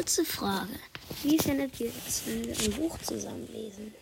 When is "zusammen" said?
3.02-3.46